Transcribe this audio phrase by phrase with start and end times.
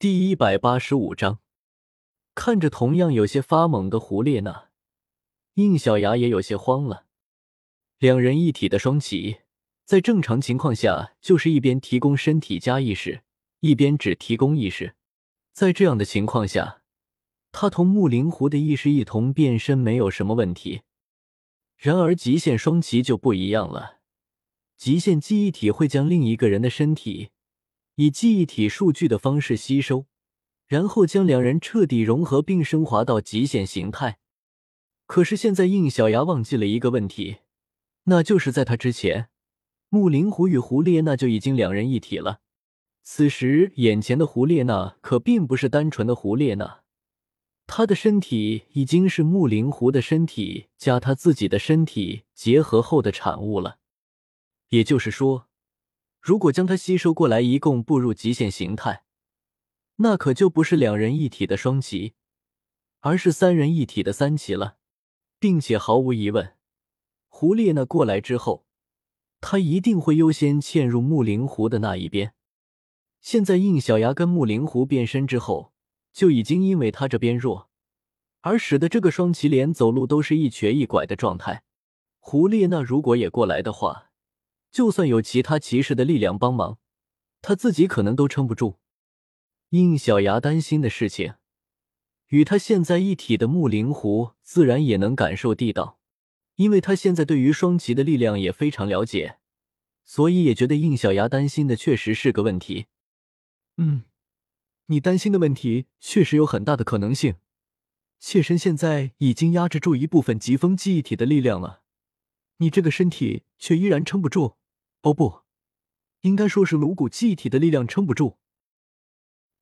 [0.00, 1.40] 第一百八十五章，
[2.32, 4.68] 看着同样有些发懵的胡列娜，
[5.54, 7.06] 应小牙也有些慌了。
[7.98, 9.38] 两人一体的双旗，
[9.84, 13.24] 在正常情况下就是一边提供身体加意识，
[13.58, 14.94] 一边只提供意识。
[15.52, 16.82] 在这样的情况下，
[17.50, 20.82] 他同木灵狐的意识一同变身没有什么问题。
[21.76, 23.98] 然而极限双旗就不一样了，
[24.76, 27.30] 极限记忆体会将另一个人的身体。
[28.00, 30.06] 以记忆体数据的方式吸收，
[30.68, 34.20] 然后将两人彻底融合并升华到极限形态。
[35.06, 37.38] 可是现在应小牙忘记了一个问题，
[38.04, 39.30] 那就是在他之前，
[39.88, 42.38] 木灵狐与胡列娜就已经两人一体了。
[43.02, 46.82] 此时眼前的胡列娜可并不是单纯的胡列娜，
[47.66, 53.78] 她的身体已经是木灵狐的身体加她自己的身体结合后的产物了。
[54.68, 55.47] 也就是说。
[56.28, 59.02] 如果将它吸收过来，一共步入极限形态，
[59.96, 62.12] 那可就不是两人一体的双旗，
[63.00, 64.76] 而是三人一体的三旗了。
[65.38, 66.52] 并且毫无疑问，
[67.28, 68.66] 胡列娜过来之后，
[69.40, 72.34] 他一定会优先嵌入木灵狐的那一边。
[73.22, 75.72] 现在应小牙跟木灵狐变身之后，
[76.12, 77.70] 就已经因为他这边弱，
[78.42, 81.62] 而使得这个双旗连走路都是一瘸一拐的状态。
[82.18, 84.07] 胡列娜如果也过来的话，
[84.70, 86.78] 就算有其他骑士的力量帮忙，
[87.40, 88.78] 他自己可能都撑不住。
[89.70, 91.34] 应小牙担心的事情，
[92.28, 95.98] 与他现在一体的木灵狐自然也能感受地道，
[96.56, 99.38] 因为他现在对于双骑的力量也非常了解，
[100.04, 102.86] 所以也觉得应小牙担心的确实是个问题。
[103.76, 104.04] 嗯，
[104.86, 107.36] 你担心的问题确实有很大的可能性。
[108.18, 111.82] 妾身现在已经压制住一部分疾风记忆体的力量了。
[112.58, 114.56] 你这个身体却依然撑不住，
[115.02, 115.42] 哦不，
[116.20, 118.38] 应该说是颅骨记忆体的力量撑不住。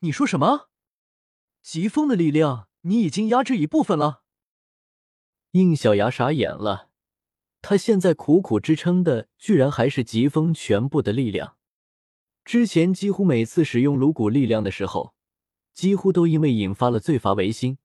[0.00, 0.68] 你说什么？
[1.62, 4.22] 疾风的力量你已经压制一部分了？
[5.52, 6.90] 应小牙傻眼了，
[7.60, 11.56] 他现在苦苦支撑的居然还是疾风全部的力量。
[12.44, 15.14] 之前几乎每次使用颅骨力量的时候，
[15.74, 17.78] 几乎都因为引发了罪罚违心，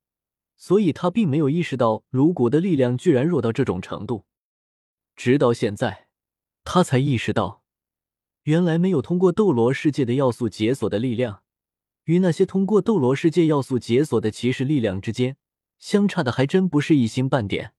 [0.55, 4.25] 所以他并没有意识到颅骨的力量居然弱到这种程度。
[5.15, 6.07] 直到现在，
[6.63, 7.63] 他才意识到，
[8.43, 11.43] 原来没有通过斗罗世界的要素解锁的力量，
[12.03, 15.37] 与那些通过斗罗世界要素解锁的骑士力量之间，
[15.79, 17.73] 相差的还真不是一星半点。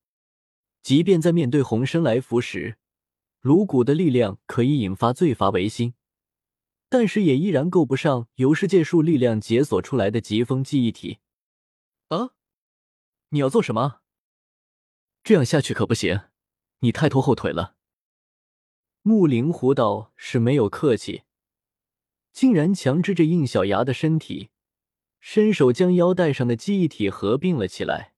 [0.83, 2.79] 即便在面对红生来福时，
[3.41, 5.95] 颅骨的力量可以引发罪罚维心，
[6.89, 11.19] 但是也依然够不上由世界树力量解锁出来的疾风记忆体。
[12.09, 12.31] 啊！
[13.31, 14.01] 你要做什么？
[15.25, 16.21] 这样下去可不行。
[16.81, 17.77] 你太拖后腿了。
[19.03, 21.23] 木灵狐道是没有客气，
[22.33, 24.51] 竟然强制着应小牙的身体，
[25.21, 28.15] 伸手将腰带上的记忆体合并了起来，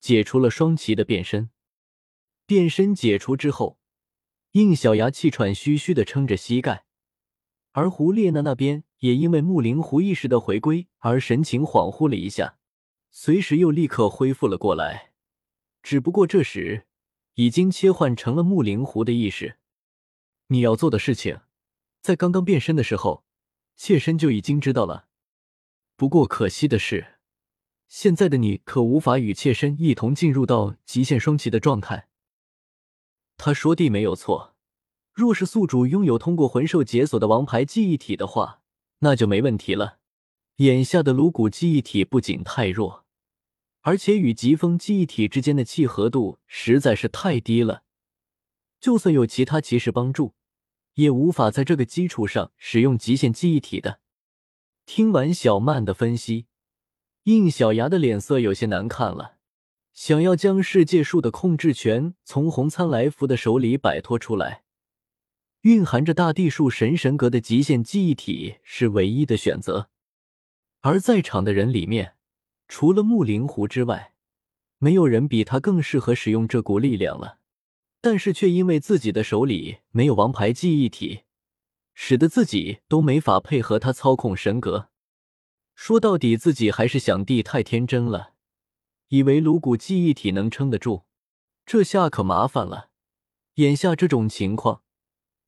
[0.00, 1.50] 解除了双旗的变身。
[2.44, 3.78] 变身解除之后，
[4.52, 6.84] 应小牙气喘吁吁的撑着膝盖，
[7.70, 12.58] 而胡列娜那边也因为木灵狐意识的回归而神情恍惚了一下，
[13.12, 15.12] 随时又立刻恢复了过来。
[15.82, 16.88] 只不过这时。
[17.40, 19.56] 已经切换成了木灵狐的意识。
[20.48, 21.40] 你要做的事情，
[22.02, 23.24] 在刚刚变身的时候，
[23.76, 25.06] 妾身就已经知道了。
[25.96, 27.14] 不过可惜的是，
[27.88, 32.08] 现在的你可无法与妾身一同进入到极限双骑的状态。
[33.38, 34.54] 他说的没有错，
[35.14, 38.60] 若是宿主拥有通过魂兽解锁的王牌记忆体的话，
[38.98, 40.00] 那就没问题了。
[40.56, 43.06] 眼下的颅骨记忆体不仅太弱。
[43.82, 47.82] 而且与疾风记忆体之间的契合度实在是太低了，
[48.78, 50.34] 就算有其他骑士帮助，
[50.94, 54.00] 也无法在这个基础上使用极限记忆体的。
[54.84, 56.46] 听完小曼的分析，
[57.24, 59.38] 应小牙的脸色有些难看了。
[59.92, 64.62] 想要将世界树的控制权从红参来福的手里摆脱出来，
[65.62, 69.90] 蕴含着大地树神神格的极限记忆体是唯一的选择。
[70.80, 72.14] 而在场的人里面，
[72.70, 74.14] 除了木灵狐之外，
[74.78, 77.40] 没有人比他更适合使用这股力量了。
[78.00, 81.22] 但是却因为自己的手里没有王牌记忆体，
[81.94, 84.88] 使得自己都没法配合他操控神格。
[85.74, 88.34] 说到底，自己还是想帝太天真了，
[89.08, 91.02] 以为颅骨记忆体能撑得住，
[91.66, 92.90] 这下可麻烦了。
[93.54, 94.84] 眼下这种情况，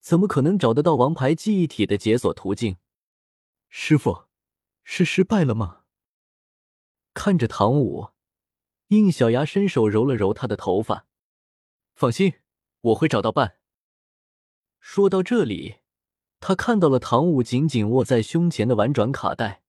[0.00, 2.78] 怎么可能找得到王牌记忆体的解锁途径？
[3.68, 4.24] 师傅，
[4.82, 5.81] 是失败了吗？
[7.14, 8.08] 看着唐舞，
[8.88, 11.06] 应小牙伸手揉了揉他的头发。
[11.94, 12.34] 放心，
[12.80, 13.58] 我会找到伴。
[14.80, 15.76] 说到这里，
[16.40, 19.62] 他看到了唐舞紧紧握在胸前的婉转卡带，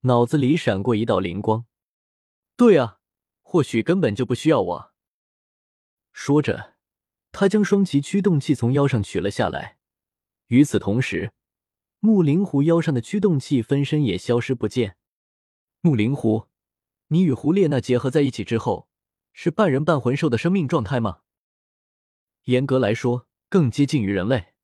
[0.00, 1.66] 脑子里闪过一道灵光。
[2.56, 2.98] 对啊，
[3.42, 4.92] 或许根本就不需要我。
[6.12, 6.74] 说着，
[7.30, 9.78] 他将双旗驱动器从腰上取了下来。
[10.48, 11.32] 与此同时，
[12.00, 14.96] 木灵狐腰上的驱动器分身也消失不见。
[15.82, 16.48] 木灵狐，
[17.12, 18.88] 你与胡列娜结合在一起之后，
[19.32, 21.22] 是半人半魂兽的生命状态吗？
[22.44, 24.54] 严格来说，更接近于人类。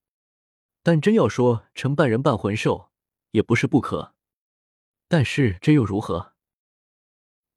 [0.85, 2.93] 但真要说成半人半魂兽，
[3.33, 4.15] 也不是不可。
[5.09, 6.35] 但是这又如何？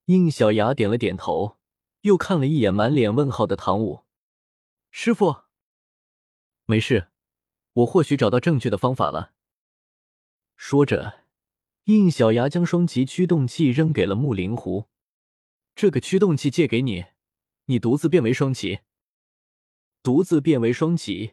[0.06, 1.59] 应小牙点了点头，
[2.01, 4.06] 又看了一眼满脸问号的唐舞
[4.89, 5.44] 师傅。
[6.65, 7.09] 没事，
[7.74, 9.33] 我或许找到正确的方法了。
[10.56, 11.25] 说着，
[11.97, 14.86] 应小牙将双极驱动器扔给了木灵狐。
[15.75, 17.06] 这个驱动器借给你，
[17.65, 18.80] 你独自变为双极。
[20.03, 21.31] 独自变为双极，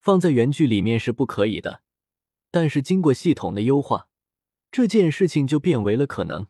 [0.00, 1.82] 放在原剧里面是不可以的，
[2.50, 4.08] 但是经过系统的优化。
[4.70, 6.48] 这件事情就变为了可能，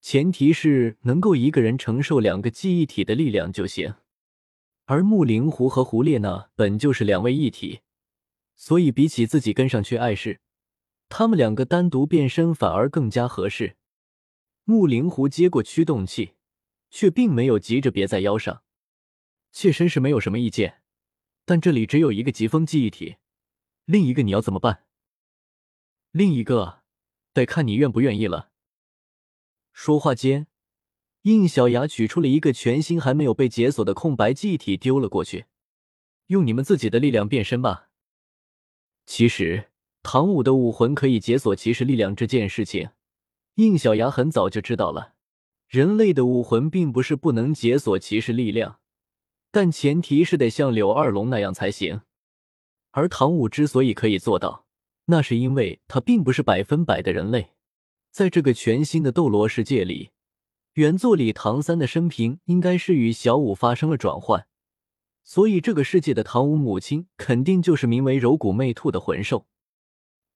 [0.00, 3.94] 前提是能够一个人承受两个记忆体的力量就行。
[4.84, 7.80] 而木灵狐和胡列娜本就是两位一体，
[8.54, 10.40] 所以比起自己跟上去碍事，
[11.16, 13.76] 他们两个单独变身反而更加合适。
[14.64, 16.34] 木灵狐接过驱动器，
[16.90, 18.64] 却并没有急着别在腰上。
[19.52, 20.82] 妾身是没有什么意见，
[21.44, 23.18] 但这里只有一个疾风记忆体，
[23.84, 24.86] 另一个你要怎么办？
[26.10, 26.82] 另一个。
[27.32, 28.50] 得看你愿不愿意了。
[29.72, 30.48] 说话间，
[31.22, 35.46] 应小牙取出了一个全新还没有被解锁的空白记忆体，丢了过去。
[36.26, 37.90] 用你们自己的力量变身吧。
[39.06, 39.70] 其实，
[40.04, 42.90] 唐舞的武魂可以解锁骑士力量这件事情，
[43.54, 45.14] 应小牙很早就知道了。
[45.66, 48.80] 人类的武魂并不是不能解锁骑士力量，
[49.50, 52.02] 但前提是得像柳二龙那样才行。
[52.90, 54.66] 而唐舞之所以可以做到，
[55.06, 57.52] 那是因为他并不是百分百的人类，
[58.10, 60.10] 在这个全新的斗罗世界里，
[60.74, 64.46] 原作里唐三的生平应该是与小舞发生了转换，
[65.24, 69.46] 所以这个世界的唐舞母亲肯定就是名为柔骨魅兔的魂兽。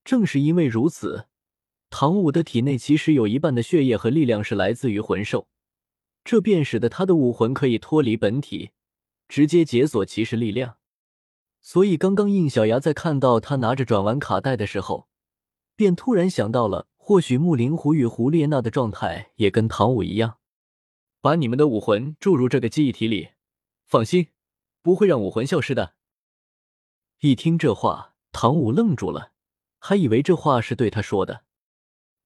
[0.03, 1.27] 正是因为如此，
[1.89, 5.47] 唐舞的体内其实有一半的血液和力量是来自于魂兽，
[6.23, 8.71] 这便使得他的武魂可以脱离本体，
[9.27, 10.77] 直接解锁骑士力量。
[11.61, 15.09] 所以，刚刚应小牙在看到他拿着转完卡带的时候，
[15.75, 20.37] 便突然想到了，或许木灵狐与胡列娜的状态也跟唐舞一样，
[21.21, 23.29] 把你们的武魂注入这个记忆体里，
[23.85, 24.27] 放心，
[24.81, 25.95] 不会让武魂消失的。
[27.19, 29.33] 一听这话，唐舞愣住了，
[29.79, 31.45] 还以为这话是对他说的。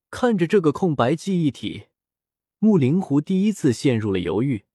[0.10, 1.88] 看着这个空白记忆体，
[2.60, 4.66] 木灵狐第一次陷入了犹豫。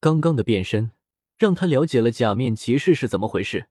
[0.00, 0.90] 刚刚的变身
[1.38, 3.68] 让他了解了假面骑士是怎么回事。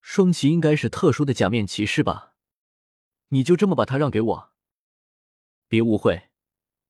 [0.00, 2.34] 双骑应该是特殊的假面骑士吧？
[3.28, 4.52] 你就这么把它让给我？
[5.66, 6.28] 别误会，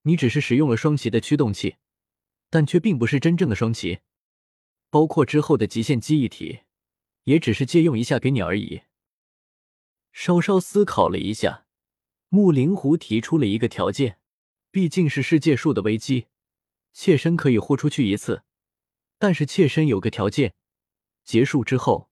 [0.03, 1.77] 你只是使用了双骑的驱动器，
[2.51, 4.01] 但却并不是真正的双骑。
[4.91, 6.61] 包括之后的极限记忆体，
[7.25, 8.83] 也只是借用一下给你而已。
[10.15, 11.67] 稍稍思考了一下，
[12.31, 14.19] 木灵狐提出了一个条件：
[14.71, 16.29] 毕竟是世界树的危机，
[16.95, 18.45] 妾身可以豁出去一次，
[19.19, 20.55] 但是妾身有个条件，
[21.25, 22.11] 结束之后。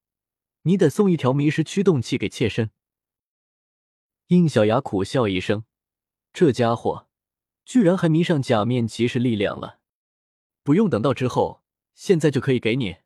[0.64, 2.70] 你得送一条迷失驱动器给妾身。
[4.28, 5.64] 应小牙苦笑一声，
[6.32, 7.08] 这家伙
[7.64, 9.80] 居然还迷上假面骑士力量了。
[10.62, 11.64] 不用等到之后，
[11.96, 12.98] 现在就可以给你。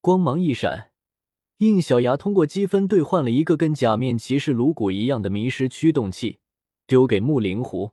[0.00, 0.91] 光芒一闪，
[1.62, 6.40] 应小牙通过积分兑换了一个跟假面骑士颅骨一样的迷失驱动器，
[6.88, 7.92] 丢给木灵狐。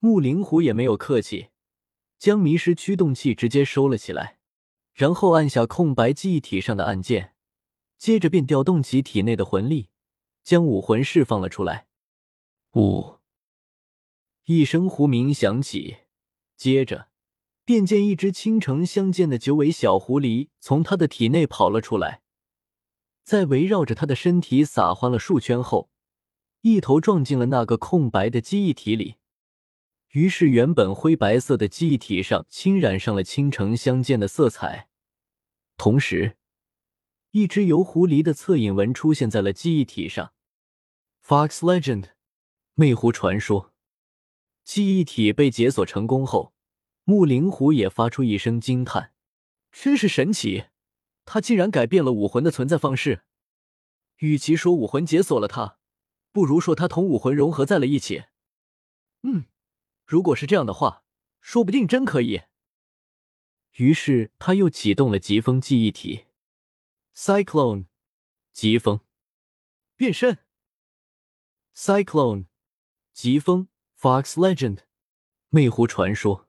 [0.00, 1.50] 木灵狐也没有客气，
[2.18, 4.38] 将迷失驱动器直接收了起来，
[4.92, 7.34] 然后按下空白记忆体上的按键。
[7.96, 9.90] 接着便调动起体内的魂力，
[10.42, 11.86] 将武魂释放了出来。
[12.72, 13.18] 呜！
[14.46, 15.98] 一声呼鸣响起，
[16.56, 17.06] 接着
[17.64, 22.22] 便见一只倾城相间的九尾小狐狸从他的体内跑了出来，
[23.24, 25.90] 在围绕着他的身体撒欢了数圈后，
[26.60, 29.16] 一头撞进了那个空白的记忆体里。
[30.12, 34.88] 于是，原本灰白色的记忆体上侵染上了倾城相间的色彩，
[35.76, 36.36] 同时。
[37.32, 40.32] 一只油狐狸的侧影纹出现在了记忆体上。
[41.20, 42.10] Fox Legend，
[42.74, 43.72] 魅狐传说。
[44.62, 46.54] 记忆体被解锁成功后，
[47.02, 49.12] 木灵狐也发出一声惊叹
[49.72, 50.66] ：“真是神奇！
[51.24, 53.24] 他竟然改变了武魂的存在方式。
[54.18, 55.78] 与其说武魂解锁了他，
[56.32, 58.24] 不如说他同武魂融合在了一起。
[59.22, 59.46] 嗯，
[60.04, 61.02] 如果是这样的话，
[61.40, 62.42] 说不定真可以。”
[63.76, 66.26] 于是他又启动了疾风记忆体。
[67.16, 67.86] Cyclone，
[68.52, 69.00] 疾风，
[69.96, 70.38] 变身。
[71.74, 72.46] Cyclone，
[73.12, 74.78] 疾风 Fox Legend，
[75.48, 76.48] 魅狐传说。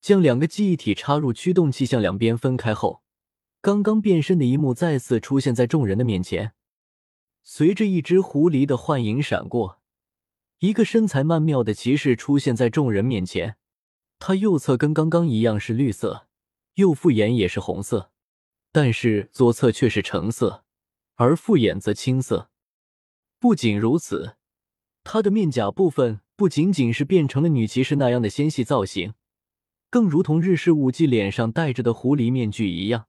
[0.00, 3.02] 将两个记忆体插入驱动器向两边分开后，
[3.62, 6.52] 刚刚变身的一幕再次出现在众人的面前。
[7.42, 9.80] 随着一只狐狸的幻影闪过，
[10.60, 13.56] 一个身材曼妙的骑士出现在众人面前。
[14.18, 16.26] 他右侧跟刚刚一样是绿色，
[16.74, 18.10] 右复眼也是红色，
[18.70, 20.64] 但是左侧却是橙色，
[21.16, 22.50] 而复眼则青色。
[23.38, 24.36] 不仅如此，
[25.02, 29.14] 他的面甲部分不仅仅是变成了女骑士那样的纤细造型，
[29.88, 33.06] 更如同日式武技脸上戴着的狐狸面具一样，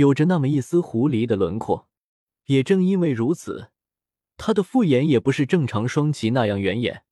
[0.00, 1.88] 有着那么一丝狐狸的轮廓。
[2.46, 3.70] 也正因为如此，
[4.36, 7.04] 他的复眼也不是正常双骑那样圆眼，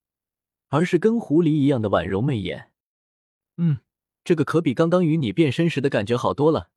[0.68, 2.72] 而是跟狐狸一样的婉柔媚眼。
[3.58, 3.78] 嗯，
[4.24, 6.70] 这个可比刚刚与你变身时的感觉好多了。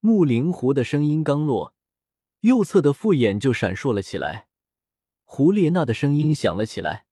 [0.00, 1.74] 木灵狐的声音刚落，
[2.40, 4.48] 右侧的复眼就闪烁了起来。
[5.24, 7.06] 胡列娜的声音响了起来，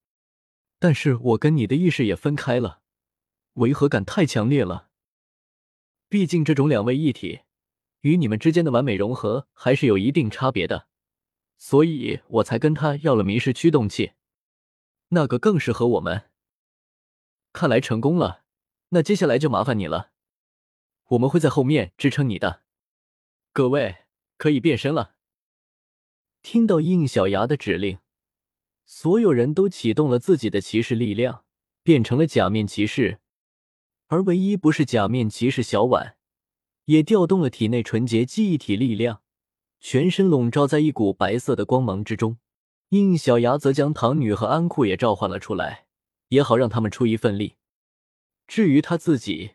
[0.79, 2.81] 但是我跟你的意识也分开了，
[3.55, 4.89] 违和感太强烈了。
[6.09, 7.41] 毕竟这种两位一体，
[8.02, 10.87] 与你们之间的完美融合还是有一定差别的，
[11.56, 14.12] 所以我才跟他要了迷失驱动器，
[15.09, 16.30] 那个更适合我们。
[17.52, 18.42] 看来成功了。
[18.94, 20.11] 那接下来就麻烦你了，
[21.09, 22.62] 我们会在后面支撑你的。
[23.52, 24.04] 各位
[24.37, 25.14] 可以变身了。
[26.42, 28.00] 听到应小牙的指令，
[28.85, 31.44] 所有人都启动了自己的骑士力量，
[31.82, 33.21] 变成了假面骑士。
[34.09, 36.16] 而唯一不是假面骑士小婉，
[36.87, 39.23] 也调动了体内纯洁记忆体力量，
[39.81, 42.39] 全身笼罩在一股白色的光芒之中。
[42.91, 45.87] 应小牙则将唐女和安库也召唤了出来，
[46.29, 47.57] 也好让他们出一份力。
[48.47, 49.53] 至于他自己，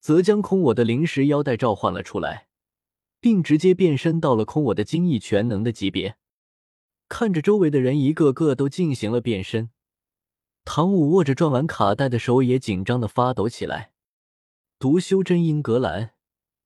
[0.00, 2.48] 则将空我的灵石腰带召唤了出来，
[3.20, 6.16] 并直接变身到了空我的精益全能的级别。
[7.08, 9.68] 看着周围的人一个个都进行了变身，
[10.64, 13.92] 唐舞握着转完卡带的手也紧张的发抖起来。
[14.78, 16.14] 独修真英格兰，